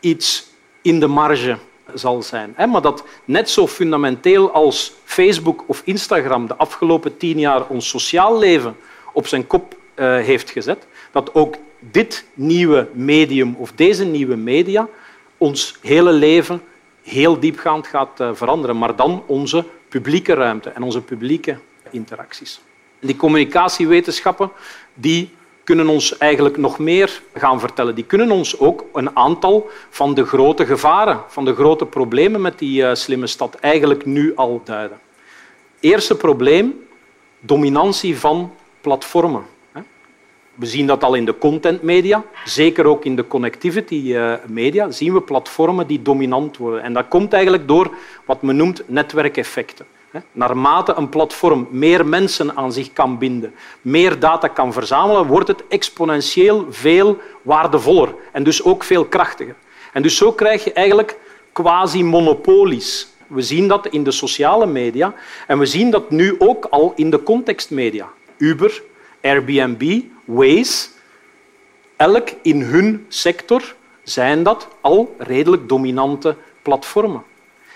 iets 0.01 0.47
in 0.83 1.01
de 1.01 1.07
marge 1.07 1.59
zal 1.95 2.23
zijn. 2.23 2.55
Maar 2.69 2.83
dat 2.83 3.05
net 3.25 3.51
zo 3.51 3.67
fundamenteel 3.67 4.51
als 4.51 4.93
Facebook 5.05 5.65
of 5.67 5.83
Instagram 5.85 6.47
de 6.47 6.57
afgelopen 6.57 7.17
tien 7.17 7.39
jaar 7.39 7.67
ons 7.67 7.89
sociaal 7.89 8.39
leven 8.39 8.77
op 9.13 9.27
zijn 9.27 9.47
kop 9.47 9.77
eh, 9.95 10.07
heeft 10.07 10.51
gezet, 10.51 10.87
dat 11.11 11.35
ook 11.35 11.57
dit 11.79 12.25
nieuwe 12.35 12.89
medium 12.93 13.55
of 13.59 13.73
deze 13.73 14.05
nieuwe 14.05 14.37
media 14.37 14.89
ons 15.39 15.79
hele 15.83 16.13
leven 16.13 16.63
heel 17.03 17.41
diepgaand 17.41 17.87
gaat 17.87 18.21
eh, 18.21 18.31
veranderen, 18.33 18.79
maar 18.79 18.97
dan 18.97 19.23
onze 19.27 19.65
publieke 19.89 20.35
ruimte 20.35 20.71
en 20.71 20.83
onze 20.83 21.01
publieke 21.01 21.59
interacties. 21.91 22.61
Die 23.01 23.17
communicatiewetenschappen 23.17 24.51
die 24.95 25.31
kunnen 25.65 25.89
ons 25.89 26.19
eigenlijk 26.19 26.57
nog 26.57 26.79
meer 26.79 27.23
gaan 27.35 27.61
vertellen. 27.61 27.95
Die 27.95 28.05
kunnen 28.05 28.31
ons 28.31 28.59
ook 28.59 28.85
een 28.93 29.17
aantal 29.17 29.71
van 29.91 30.15
de 30.15 30.25
grote 30.25 30.67
gevaren, 30.67 31.21
van 31.29 31.45
de 31.45 31.55
grote 31.55 31.87
problemen 31.87 32.41
met 32.41 32.59
die 32.59 32.83
uh, 32.83 32.95
slimme 32.95 33.27
stad 33.27 33.55
eigenlijk 33.55 34.05
nu 34.05 34.33
al 34.37 34.61
duiden. 34.65 35.01
Eerste 35.81 36.17
probleem, 36.17 36.87
dominantie 37.41 38.19
van 38.19 38.53
platformen. 38.81 39.47
We 40.57 40.67
zien 40.67 40.87
dat 40.87 41.05
al 41.05 41.15
in 41.15 41.25
de 41.25 41.39
contentmedia, 41.39 42.25
zeker 42.45 42.87
ook 42.87 43.05
in 43.05 43.17
de 43.17 43.27
connectivity 43.27 44.15
eh, 44.15 44.33
media, 44.47 44.91
zien 44.91 45.13
we 45.13 45.21
platformen 45.21 45.87
die 45.87 46.03
dominant 46.03 46.57
worden. 46.57 46.83
En 46.83 46.93
dat 46.93 47.09
komt 47.09 47.33
eigenlijk 47.33 47.69
door 47.69 47.91
wat 48.25 48.43
men 48.43 48.57
noemt 48.57 48.83
netwerkeffecten. 48.87 49.87
Naarmate 50.33 50.95
een 50.97 51.09
platform 51.09 51.69
meer 51.71 52.07
mensen 52.07 52.57
aan 52.57 52.73
zich 52.73 52.93
kan 52.93 53.19
binden, 53.19 53.55
meer 53.83 54.19
data 54.19 54.49
kan 54.49 54.73
verzamelen, 54.73 55.27
wordt 55.27 55.49
het 55.49 55.67
exponentieel 55.69 56.67
veel 56.71 57.19
waardevoller 57.43 58.15
en 58.33 58.43
dus 58.43 58.65
ook 58.65 58.85
veel 58.85 59.05
krachtiger. 59.05 59.55
En 59.93 60.03
dus 60.03 60.17
zo 60.17 60.33
krijg 60.33 60.65
je 60.65 60.73
eigenlijk 60.73 61.19
quasi-monopolies. 61.53 63.09
We 63.27 63.43
zien 63.43 63.69
dat 63.69 63.87
in 63.87 64.05
de 64.05 64.11
sociale 64.11 64.67
media 64.67 65.15
en 65.47 65.59
we 65.59 65.67
zien 65.67 65.91
dat 65.91 66.11
nu 66.11 66.35
ook 66.39 66.65
al 66.65 66.93
in 66.97 67.11
de 67.11 67.23
contextmedia. 67.23 68.09
Uber, 68.37 68.83
Airbnb, 69.23 70.01
Waze, 70.27 70.89
elk 71.97 72.29
in 72.43 72.63
hun 72.63 73.07
sector 73.09 73.75
zijn 74.03 74.43
dat 74.43 74.69
al 74.81 75.15
redelijk 75.19 75.69
dominante 75.69 76.37
platformen. 76.63 77.23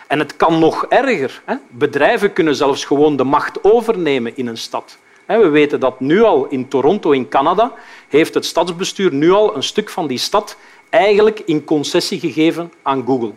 En 0.06 0.18
het 0.18 0.36
kan 0.36 0.58
nog 0.58 0.86
erger. 0.88 1.42
Bedrijven 1.68 2.32
kunnen 2.32 2.56
zelfs 2.56 2.84
gewoon 2.84 3.16
de 3.16 3.24
macht 3.24 3.64
overnemen 3.64 4.36
in 4.36 4.46
een 4.46 4.58
stad. 4.58 4.98
We 5.26 5.48
weten 5.48 5.80
dat 5.80 6.00
nu 6.00 6.22
al 6.22 6.46
in 6.46 6.68
Toronto 6.68 7.10
in 7.10 7.28
Canada 7.28 7.72
heeft 8.08 8.34
het 8.34 8.44
stadsbestuur 8.46 9.12
nu 9.12 9.30
al 9.30 9.56
een 9.56 9.62
stuk 9.62 9.88
van 9.88 10.06
die 10.06 10.18
stad 10.18 10.56
eigenlijk 10.88 11.40
in 11.40 11.64
concessie 11.64 12.20
gegeven 12.20 12.72
aan 12.82 13.04
Google. 13.06 13.32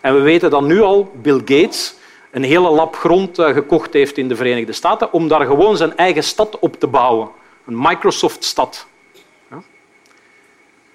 En 0.00 0.14
we 0.14 0.20
weten 0.20 0.50
dat 0.50 0.62
nu 0.62 0.80
al 0.80 1.12
Bill 1.22 1.38
Gates 1.38 1.94
een 2.30 2.42
hele 2.42 2.70
lap 2.70 2.96
grond 2.96 3.38
eh, 3.38 3.52
gekocht 3.52 3.92
heeft 3.92 4.18
in 4.18 4.28
de 4.28 4.36
Verenigde 4.36 4.72
Staten 4.72 5.12
om 5.12 5.28
daar 5.28 5.46
gewoon 5.46 5.76
zijn 5.76 5.96
eigen 5.96 6.24
stad 6.24 6.58
op 6.58 6.80
te 6.80 6.86
bouwen. 6.86 7.28
Een 7.70 7.78
Microsoft-stad. 7.78 8.86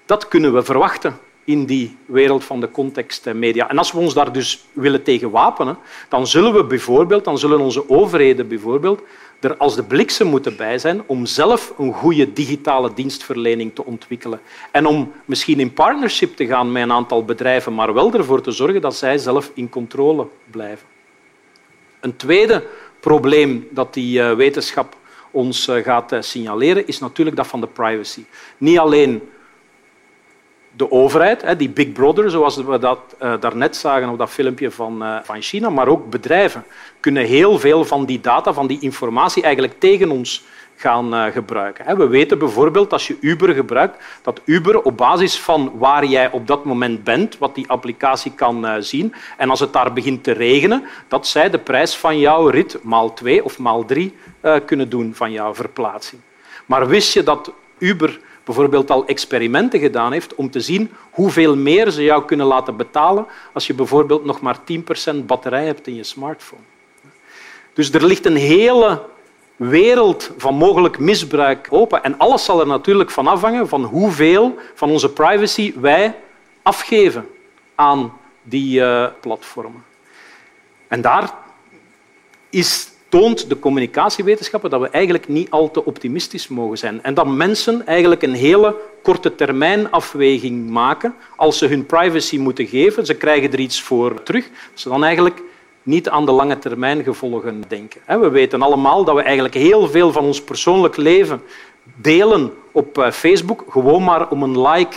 Dat 0.06 0.28
kunnen 0.28 0.54
we 0.54 0.62
verwachten 0.62 1.18
in 1.44 1.66
die 1.66 1.96
wereld 2.06 2.44
van 2.44 2.60
de 2.60 2.70
context 2.70 3.26
en 3.26 3.38
media. 3.38 3.68
En 3.68 3.78
als 3.78 3.92
we 3.92 3.98
ons 3.98 4.14
daar 4.14 4.32
dus 4.32 4.64
willen 4.72 5.02
tegen 5.02 5.30
wapenen, 5.30 5.78
dan 6.08 6.26
zullen 6.26 6.54
we 6.54 6.64
bijvoorbeeld, 6.64 7.24
dan 7.24 7.38
zullen 7.38 7.60
onze 7.60 7.88
overheden 7.88 8.48
bijvoorbeeld 8.48 9.02
er 9.40 9.56
als 9.56 9.74
de 9.74 9.82
bliksem 9.82 10.26
moeten 10.26 10.56
bij 10.56 10.78
zijn 10.78 11.02
om 11.06 11.26
zelf 11.26 11.72
een 11.78 11.92
goede 11.92 12.32
digitale 12.32 12.94
dienstverlening 12.94 13.74
te 13.74 13.84
ontwikkelen. 13.84 14.40
En 14.70 14.86
om 14.86 15.12
misschien 15.24 15.60
in 15.60 15.72
partnership 15.72 16.36
te 16.36 16.46
gaan 16.46 16.72
met 16.72 16.82
een 16.82 16.92
aantal 16.92 17.24
bedrijven, 17.24 17.74
maar 17.74 17.94
wel 17.94 18.12
ervoor 18.12 18.40
te 18.40 18.50
zorgen 18.50 18.80
dat 18.80 18.96
zij 18.96 19.18
zelf 19.18 19.50
in 19.54 19.68
controle 19.68 20.26
blijven. 20.50 20.86
Een 22.00 22.16
tweede 22.16 22.66
probleem 23.00 23.68
dat 23.70 23.94
die 23.94 24.22
eh, 24.22 24.34
wetenschap 24.34 24.96
ons 25.36 25.68
eh, 25.68 25.84
gaat 25.84 26.12
eh, 26.12 26.20
signaleren, 26.20 26.86
is 26.86 26.98
natuurlijk 26.98 27.36
dat 27.36 27.46
van 27.46 27.60
de 27.60 27.66
privacy. 27.66 28.24
Niet 28.58 28.78
alleen 28.78 29.28
de 30.72 30.90
overheid, 30.90 31.58
die 31.58 31.68
Big 31.68 31.92
Brother, 31.92 32.30
zoals 32.30 32.56
we 32.56 32.78
dat 32.78 32.98
uh, 33.22 33.34
daarnet 33.40 33.76
zagen 33.76 34.08
op 34.08 34.18
dat 34.18 34.30
filmpje 34.30 34.70
van, 34.70 35.04
van 35.22 35.42
China, 35.42 35.70
maar 35.70 35.88
ook 35.88 36.10
bedrijven 36.10 36.64
kunnen 37.00 37.24
heel 37.24 37.58
veel 37.58 37.84
van 37.84 38.04
die 38.04 38.20
data, 38.20 38.52
van 38.52 38.66
die 38.66 38.80
informatie 38.80 39.42
eigenlijk 39.42 39.80
tegen 39.80 40.10
ons 40.10 40.44
gaan 40.76 41.14
uh, 41.14 41.24
gebruiken. 41.24 41.96
We 41.96 42.06
weten 42.06 42.38
bijvoorbeeld 42.38 42.92
als 42.92 43.06
je 43.06 43.16
Uber 43.20 43.54
gebruikt, 43.54 44.04
dat 44.22 44.40
Uber 44.44 44.82
op 44.82 44.96
basis 44.96 45.40
van 45.40 45.72
waar 45.78 46.04
jij 46.04 46.30
op 46.30 46.46
dat 46.46 46.64
moment 46.64 47.04
bent, 47.04 47.38
wat 47.38 47.54
die 47.54 47.68
applicatie 47.68 48.32
kan 48.32 48.82
zien, 48.82 49.14
en 49.36 49.50
als 49.50 49.60
het 49.60 49.72
daar 49.72 49.92
begint 49.92 50.24
te 50.24 50.32
regenen, 50.32 50.84
dat 51.08 51.26
zij 51.26 51.50
de 51.50 51.58
prijs 51.58 51.96
van 51.96 52.18
jouw 52.18 52.48
rit 52.48 52.78
maal 52.82 53.14
twee 53.14 53.44
of 53.44 53.58
maal 53.58 53.84
drie 53.84 54.14
kunnen 54.66 54.88
doen 54.88 55.14
van 55.14 55.32
jouw 55.32 55.54
verplaatsing. 55.54 56.20
Maar 56.66 56.88
wist 56.88 57.12
je 57.12 57.22
dat 57.22 57.52
Uber 57.78 58.20
bijvoorbeeld 58.46 58.90
al 58.90 59.06
experimenten 59.06 59.80
gedaan 59.80 60.12
heeft 60.12 60.34
om 60.34 60.50
te 60.50 60.60
zien 60.60 60.90
hoeveel 61.10 61.56
meer 61.56 61.90
ze 61.90 62.02
jou 62.02 62.24
kunnen 62.24 62.46
laten 62.46 62.76
betalen 62.76 63.26
als 63.52 63.66
je 63.66 63.74
bijvoorbeeld 63.74 64.24
nog 64.24 64.40
maar 64.40 64.58
10% 65.12 65.24
batterij 65.24 65.64
hebt 65.64 65.86
in 65.86 65.94
je 65.94 66.02
smartphone. 66.02 66.62
Dus 67.72 67.92
er 67.92 68.04
ligt 68.04 68.26
een 68.26 68.36
hele 68.36 69.02
wereld 69.56 70.30
van 70.36 70.54
mogelijk 70.54 70.98
misbruik 70.98 71.66
open. 71.70 72.02
En 72.02 72.18
alles 72.18 72.44
zal 72.44 72.60
er 72.60 72.66
natuurlijk 72.66 73.10
van 73.10 73.26
afhangen 73.26 73.68
van 73.68 73.84
hoeveel 73.84 74.54
van 74.74 74.90
onze 74.90 75.10
privacy 75.10 75.74
wij 75.80 76.14
afgeven 76.62 77.28
aan 77.74 78.12
die 78.42 78.80
uh, 78.80 79.06
platformen. 79.20 79.84
En 80.88 81.00
daar 81.00 81.34
is 82.50 82.90
toont 83.08 83.48
de 83.48 83.58
communicatiewetenschappen 83.58 84.70
dat 84.70 84.80
we 84.80 84.88
eigenlijk 84.88 85.28
niet 85.28 85.50
al 85.50 85.70
te 85.70 85.84
optimistisch 85.84 86.48
mogen 86.48 86.78
zijn. 86.78 87.02
En 87.02 87.14
dat 87.14 87.26
mensen 87.26 87.86
eigenlijk 87.86 88.22
een 88.22 88.34
hele 88.34 88.76
korte 89.02 89.34
termijn 89.34 89.90
afweging 89.90 90.70
maken 90.70 91.14
als 91.36 91.58
ze 91.58 91.66
hun 91.66 91.86
privacy 91.86 92.38
moeten 92.38 92.66
geven. 92.66 93.06
Ze 93.06 93.14
krijgen 93.14 93.52
er 93.52 93.60
iets 93.60 93.82
voor 93.82 94.22
terug. 94.22 94.48
Ze 94.74 94.88
dan 94.88 95.04
eigenlijk 95.04 95.42
niet 95.86 96.08
aan 96.08 96.26
de 96.26 96.32
lange 96.32 96.58
termijn 96.58 97.02
gevolgen 97.02 97.64
denken. 97.68 98.00
We 98.06 98.30
weten 98.30 98.62
allemaal 98.62 99.04
dat 99.04 99.14
we 99.14 99.22
eigenlijk 99.22 99.54
heel 99.54 99.88
veel 99.88 100.12
van 100.12 100.24
ons 100.24 100.42
persoonlijk 100.42 100.96
leven 100.96 101.42
delen 101.94 102.52
op 102.72 102.98
eh, 102.98 103.10
Facebook, 103.10 103.64
gewoon 103.68 104.04
maar 104.04 104.30
om 104.30 104.42
een 104.42 104.60
like 104.60 104.96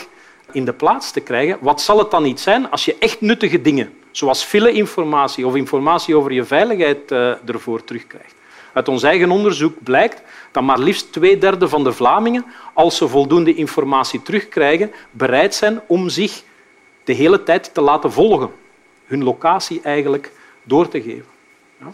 in 0.52 0.66
de 0.66 0.74
plaats 0.74 1.12
te 1.12 1.20
krijgen. 1.20 1.58
Wat 1.62 1.82
zal 1.82 1.98
het 1.98 2.12
dan 2.12 2.24
niet 2.24 2.40
zijn 2.40 2.72
als 2.72 2.86
je 2.86 2.96
echt 3.00 3.22
nuttige 3.22 3.62
dingen 3.62 3.94
zoals 4.12 4.44
file-informatie 4.44 5.48
of 5.48 5.56
informatie 5.56 6.16
over 6.16 6.32
je 6.32 6.44
veiligheid 6.44 7.12
uh, 7.12 7.50
ervoor 7.50 7.84
terugkrijgt. 7.84 8.34
Uit 8.74 8.88
ons 8.88 9.04
eigen 9.04 9.32
onderzoek 9.32 9.84
blijkt 9.84 10.22
dat 10.52 10.64
maar 10.64 10.80
liefst 10.80 11.12
twee 11.12 11.38
derde 11.38 11.70
van 11.70 11.84
de 11.84 11.92
Vlamingen, 11.94 12.46
als 12.74 12.98
ze 12.98 13.08
voldoende 13.08 13.54
informatie 13.54 14.22
terugkrijgen, 14.22 14.92
bereid 15.12 15.56
zijn 15.56 15.82
om 15.88 16.10
zich 16.10 16.44
de 17.04 17.14
hele 17.14 17.44
tijd 17.44 17.74
te 17.74 17.82
laten 17.82 18.12
volgen, 18.12 18.52
hun 19.06 19.24
locatie 19.24 19.82
eigenlijk 19.84 20.32
door 20.70 20.88
te 20.88 21.02
geven. 21.02 21.26
Ja. 21.80 21.94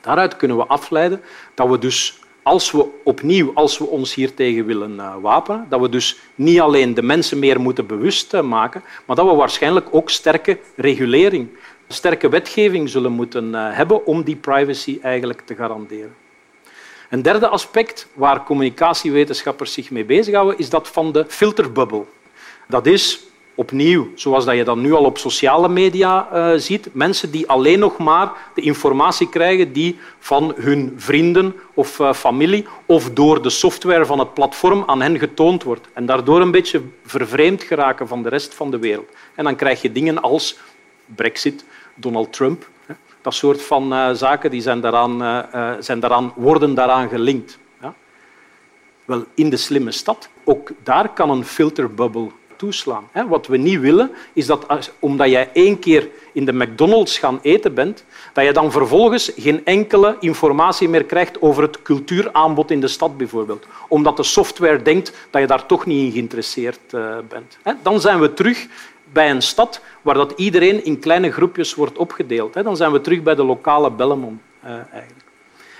Daaruit 0.00 0.36
kunnen 0.36 0.56
we 0.56 0.66
afleiden 0.66 1.20
dat 1.54 1.68
we 1.68 1.78
dus 1.78 2.20
als 2.42 2.70
we 2.70 2.86
opnieuw, 3.04 3.50
als 3.54 3.78
we 3.78 3.86
ons 3.86 4.14
hiertegen 4.14 4.66
willen 4.66 4.94
uh, 4.94 5.14
wapenen, 5.20 5.66
dat 5.68 5.80
we 5.80 5.88
dus 5.88 6.18
niet 6.34 6.60
alleen 6.60 6.94
de 6.94 7.02
mensen 7.02 7.38
meer 7.38 7.60
moeten 7.60 7.86
bewust 7.86 8.34
uh, 8.34 8.40
maken, 8.40 8.82
maar 9.06 9.16
dat 9.16 9.26
we 9.26 9.34
waarschijnlijk 9.34 9.88
ook 9.90 10.10
sterke 10.10 10.58
regulering, 10.76 11.48
sterke 11.88 12.28
wetgeving 12.28 12.88
zullen 12.88 13.12
moeten 13.12 13.48
uh, 13.48 13.76
hebben 13.76 14.06
om 14.06 14.22
die 14.22 14.36
privacy 14.36 14.98
eigenlijk 15.02 15.40
te 15.40 15.54
garanderen. 15.54 16.14
Een 17.10 17.22
derde 17.22 17.48
aspect 17.48 18.08
waar 18.14 18.44
communicatiewetenschappers 18.44 19.72
zich 19.72 19.90
mee 19.90 20.04
bezighouden 20.04 20.58
is 20.58 20.70
dat 20.70 20.88
van 20.88 21.12
de 21.12 21.24
filterbubble. 21.28 22.04
Dat 22.68 22.86
is 22.86 23.20
opnieuw, 23.54 24.08
zoals 24.14 24.44
dat 24.44 24.56
je 24.56 24.64
dat 24.64 24.76
nu 24.76 24.92
al 24.92 25.04
op 25.04 25.18
sociale 25.18 25.68
media 25.68 26.28
uh, 26.32 26.58
ziet, 26.58 26.88
mensen 26.92 27.30
die 27.30 27.48
alleen 27.48 27.78
nog 27.78 27.98
maar 27.98 28.32
de 28.54 28.60
informatie 28.60 29.28
krijgen 29.28 29.72
die 29.72 29.98
van 30.18 30.54
hun 30.56 30.94
vrienden 30.96 31.54
of 31.74 31.98
uh, 31.98 32.12
familie 32.12 32.66
of 32.86 33.10
door 33.10 33.42
de 33.42 33.50
software 33.50 34.06
van 34.06 34.18
het 34.18 34.34
platform 34.34 34.82
aan 34.86 35.02
hen 35.02 35.18
getoond 35.18 35.62
wordt. 35.62 35.88
En 35.92 36.06
daardoor 36.06 36.40
een 36.40 36.50
beetje 36.50 36.82
vervreemd 37.04 37.62
geraken 37.62 38.08
van 38.08 38.22
de 38.22 38.28
rest 38.28 38.54
van 38.54 38.70
de 38.70 38.78
wereld. 38.78 39.10
En 39.34 39.44
dan 39.44 39.56
krijg 39.56 39.82
je 39.82 39.92
dingen 39.92 40.22
als 40.22 40.58
Brexit, 41.04 41.64
Donald 41.94 42.32
Trump. 42.32 42.70
Dat 43.20 43.34
soort 43.34 43.62
van 43.62 43.92
uh, 43.92 44.10
zaken 44.12 44.50
die 44.50 44.60
zijn 44.60 44.80
daaraan, 44.80 45.46
zijn 45.82 46.00
daaraan, 46.00 46.32
worden 46.36 46.74
daaraan 46.74 47.08
gelinkt. 47.08 47.58
Wel, 49.04 49.24
in 49.34 49.50
de 49.50 49.56
slimme 49.56 49.90
stad, 49.90 50.28
ook 50.44 50.70
daar 50.82 51.08
kan 51.08 51.30
een 51.30 51.44
Wat 53.28 53.46
we 53.46 53.56
niet 53.56 53.80
willen, 53.80 54.10
is 54.32 54.46
dat 54.46 54.90
omdat 54.98 55.28
jij 55.28 55.50
één 55.52 55.78
keer 55.78 56.08
in 56.32 56.44
de 56.44 56.52
McDonald's 56.52 57.18
gaan 57.18 57.38
eten 57.42 57.74
bent, 57.74 58.04
dat 58.32 58.44
je 58.44 58.52
dan 58.52 58.72
vervolgens 58.72 59.32
geen 59.36 59.64
enkele 59.64 60.16
informatie 60.20 60.88
meer 60.88 61.04
krijgt 61.04 61.42
over 61.42 61.62
het 61.62 61.82
cultuuraanbod 61.82 62.70
in 62.70 62.80
de 62.80 62.88
stad 62.88 63.16
bijvoorbeeld. 63.16 63.66
Omdat 63.88 64.16
de 64.16 64.22
software 64.22 64.82
denkt 64.82 65.12
dat 65.30 65.40
je 65.40 65.46
daar 65.46 65.66
toch 65.66 65.86
niet 65.86 66.04
in 66.04 66.12
geïnteresseerd 66.12 66.80
eh, 66.90 67.16
bent. 67.28 67.58
Dan 67.82 68.00
zijn 68.00 68.20
we 68.20 68.34
terug 68.34 68.66
bij 69.12 69.30
een 69.30 69.42
stad 69.42 69.80
waar 70.02 70.14
dat 70.14 70.32
iedereen 70.36 70.84
in 70.84 70.98
kleine 70.98 71.32
groepjes 71.32 71.74
wordt 71.74 71.98
opgedeeld. 71.98 72.52
Dan 72.52 72.76
zijn 72.76 72.92
we 72.92 73.00
terug 73.00 73.22
bij 73.22 73.34
de 73.34 73.44
lokale 73.44 73.90
Bellemont 73.90 74.40
eh, 74.60 74.70
eigenlijk. 74.70 75.24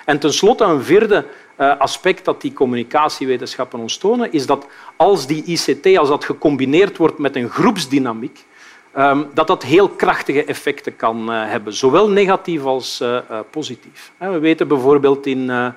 En 0.04 0.18
tenslotte 0.18 0.64
een 0.64 0.82
vierde 0.82 1.24
aspect 1.70 2.24
dat 2.24 2.40
die 2.40 2.52
communicatiewetenschappen 2.52 3.78
ons 3.78 3.96
tonen, 3.96 4.32
is 4.32 4.46
dat 4.46 4.66
als 4.96 5.26
die 5.26 5.44
ICT 5.44 5.96
als 5.98 6.08
dat 6.08 6.24
gecombineerd 6.24 6.96
wordt 6.96 7.18
met 7.18 7.36
een 7.36 7.48
groepsdynamiek, 7.48 8.44
ehm, 8.92 9.24
dat 9.34 9.46
dat 9.46 9.62
heel 9.62 9.88
krachtige 9.88 10.44
effecten 10.44 10.96
kan 10.96 11.32
eh, 11.32 11.50
hebben, 11.50 11.72
zowel 11.72 12.08
negatief 12.08 12.64
als 12.64 13.00
uh, 13.00 13.18
positief. 13.50 14.12
We 14.18 14.38
weten 14.38 14.68
bijvoorbeeld 14.68 15.26
in, 15.26 15.72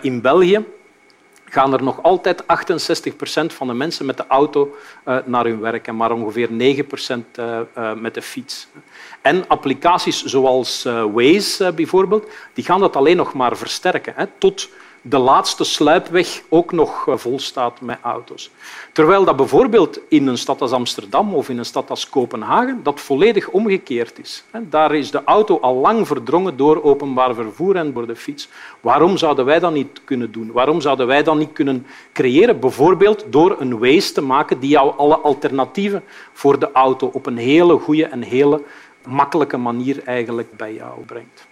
in 0.00 0.20
België 0.20 0.64
gaan 1.44 1.72
er 1.72 1.82
nog 1.82 2.02
altijd 2.02 2.46
68 2.46 3.16
procent 3.16 3.52
van 3.52 3.66
de 3.66 3.74
mensen 3.74 4.06
met 4.06 4.16
de 4.16 4.26
auto 4.28 4.74
naar 5.24 5.44
hun 5.44 5.60
werk 5.60 5.86
en 5.86 5.96
maar 5.96 6.12
ongeveer 6.12 6.52
9 6.52 6.86
procent 6.86 7.26
met 7.96 8.14
de 8.14 8.22
fiets. 8.22 8.68
En 9.22 9.48
applicaties 9.48 10.24
zoals 10.24 10.82
Waze 11.12 11.72
bijvoorbeeld, 11.74 12.30
die 12.52 12.64
gaan 12.64 12.80
dat 12.80 12.96
alleen 12.96 13.16
nog 13.16 13.34
maar 13.34 13.56
versterken. 13.56 14.30
Tot 14.38 14.68
de 15.06 15.18
laatste 15.18 15.64
sluipweg 15.64 16.42
ook 16.48 16.72
nog 16.72 17.08
eh, 17.08 17.16
vol 17.16 17.38
staat 17.38 17.80
met 17.80 17.98
auto's. 18.02 18.50
Terwijl 18.92 19.24
dat 19.24 19.36
bijvoorbeeld 19.36 20.00
in 20.08 20.26
een 20.26 20.38
stad 20.38 20.60
als 20.60 20.72
Amsterdam 20.72 21.34
of 21.34 21.48
in 21.48 21.58
een 21.58 21.64
stad 21.64 21.90
als 21.90 22.08
Kopenhagen 22.08 22.80
dat 22.82 23.00
volledig 23.00 23.48
omgekeerd 23.48 24.18
is. 24.18 24.44
Daar 24.60 24.94
is 24.94 25.10
de 25.10 25.24
auto 25.24 25.58
al 25.60 25.74
lang 25.74 26.06
verdrongen 26.06 26.56
door 26.56 26.82
openbaar 26.82 27.34
vervoer 27.34 27.76
en 27.76 27.92
door 27.92 28.06
de 28.06 28.16
fiets. 28.16 28.48
Waarom 28.80 29.16
zouden 29.16 29.44
wij 29.44 29.58
dat 29.58 29.72
niet 29.72 30.00
kunnen 30.04 30.32
doen? 30.32 30.52
Waarom 30.52 30.80
zouden 30.80 31.06
wij 31.06 31.22
dat 31.22 31.36
niet 31.36 31.52
kunnen 31.52 31.86
creëren? 32.12 32.60
Bijvoorbeeld 32.60 33.24
door 33.28 33.56
een 33.60 33.78
Waze 33.78 34.12
te 34.12 34.22
maken 34.22 34.60
die 34.60 34.70
jou 34.70 34.96
alle 34.96 35.16
alternatieven 35.16 36.02
voor 36.32 36.58
de 36.58 36.72
auto 36.72 37.10
op 37.12 37.26
een 37.26 37.38
hele 37.38 37.78
goede 37.78 38.06
en 38.06 38.22
hele 38.22 38.62
makkelijke 39.06 39.56
manier 39.56 40.02
eigenlijk 40.04 40.56
bij 40.56 40.74
jou 40.74 41.04
brengt. 41.06 41.46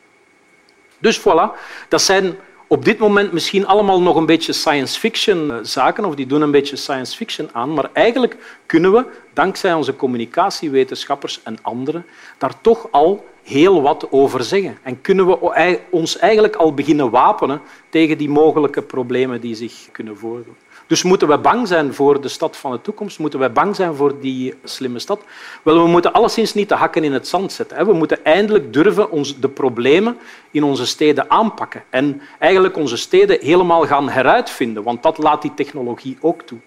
Dus 0.98 1.20
voilà, 1.20 1.58
dat 1.88 2.02
zijn 2.02 2.36
op 2.72 2.84
dit 2.84 2.98
moment 2.98 3.32
misschien 3.32 3.66
allemaal 3.66 4.02
nog 4.02 4.16
een 4.16 4.26
beetje 4.26 4.52
science 4.52 4.98
fiction 4.98 5.50
eh, 5.50 5.56
zaken, 5.62 6.04
of 6.04 6.14
die 6.14 6.26
doen 6.26 6.40
een 6.40 6.50
beetje 6.50 6.76
science 6.76 7.16
fiction 7.16 7.48
aan, 7.52 7.74
maar 7.74 7.90
eigenlijk 7.92 8.36
kunnen 8.66 8.92
we, 8.92 9.04
dankzij 9.32 9.74
onze 9.74 9.96
communicatiewetenschappers 9.96 11.40
en 11.42 11.58
anderen, 11.62 12.06
daar 12.38 12.60
toch 12.60 12.88
al 12.90 13.24
heel 13.42 13.82
wat 13.82 14.06
over 14.10 14.44
zeggen. 14.44 14.78
En 14.82 15.00
kunnen 15.00 15.26
we 15.26 15.78
ons 15.90 16.18
eigenlijk 16.18 16.56
al 16.56 16.74
beginnen 16.74 17.10
wapenen 17.10 17.60
tegen 17.88 18.18
die 18.18 18.28
mogelijke 18.28 18.82
problemen 18.82 19.40
die 19.40 19.54
zich 19.54 19.88
kunnen 19.92 20.16
voordoen. 20.16 20.56
Dus 20.92 21.02
moeten 21.02 21.28
we 21.28 21.38
bang 21.38 21.68
zijn 21.68 21.94
voor 21.94 22.20
de 22.20 22.28
stad 22.28 22.56
van 22.56 22.72
de 22.72 22.80
toekomst? 22.80 23.18
Moeten 23.18 23.40
we 23.40 23.50
bang 23.50 23.76
zijn 23.76 23.94
voor 23.94 24.20
die 24.20 24.54
slimme 24.64 24.98
stad? 24.98 25.24
Wel, 25.62 25.82
we 25.82 25.88
moeten 25.88 26.12
alleszins 26.12 26.54
niet 26.54 26.68
de 26.68 26.74
hakken 26.74 27.04
in 27.04 27.12
het 27.12 27.28
zand 27.28 27.52
zetten. 27.52 27.86
We 27.86 27.92
moeten 27.92 28.24
eindelijk 28.24 28.72
durven 28.72 29.10
ons 29.10 29.40
de 29.40 29.48
problemen 29.48 30.16
in 30.50 30.62
onze 30.62 30.86
steden 30.86 31.30
aanpakken 31.30 31.84
en 31.90 32.20
eigenlijk 32.38 32.76
onze 32.76 32.96
steden 32.96 33.38
helemaal 33.40 33.86
gaan 33.86 34.08
heruitvinden, 34.08 34.82
want 34.82 35.02
dat 35.02 35.18
laat 35.18 35.42
die 35.42 35.54
technologie 35.54 36.18
ook 36.20 36.42
toe. 36.42 36.58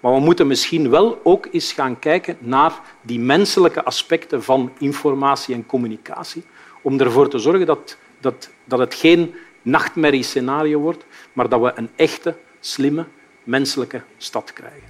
Maar 0.00 0.12
we 0.12 0.20
moeten 0.20 0.46
misschien 0.46 0.90
wel 0.90 1.20
ook 1.22 1.48
eens 1.50 1.72
gaan 1.72 1.98
kijken 1.98 2.36
naar 2.40 2.72
die 3.00 3.20
menselijke 3.20 3.84
aspecten 3.84 4.42
van 4.42 4.72
informatie 4.78 5.54
en 5.54 5.66
communicatie, 5.66 6.44
om 6.82 7.00
ervoor 7.00 7.28
te 7.28 7.38
zorgen 7.38 7.66
dat, 7.66 7.96
dat, 8.20 8.50
dat 8.64 8.78
het 8.78 8.94
geen 8.94 9.34
nachtmerriescenario 9.62 10.80
wordt, 10.80 11.04
maar 11.32 11.48
dat 11.48 11.60
we 11.60 11.72
een 11.74 11.90
echte, 11.96 12.36
slimme 12.60 13.06
menselijke 13.44 14.02
stad 14.18 14.52
krijgen. 14.52 14.88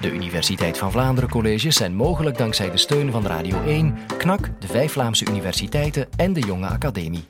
De 0.00 0.12
Universiteit 0.12 0.78
van 0.78 0.92
Vlaanderen 0.92 1.30
colleges 1.30 1.76
zijn 1.76 1.94
mogelijk 1.94 2.38
dankzij 2.38 2.70
de 2.70 2.76
steun 2.76 3.10
van 3.10 3.26
Radio 3.26 3.62
1, 3.62 3.96
KNAK, 4.18 4.50
de 4.60 4.66
vijf 4.66 4.92
Vlaamse 4.92 5.26
universiteiten 5.28 6.08
en 6.16 6.32
de 6.32 6.40
Jonge 6.40 6.66
Academie. 6.66 7.24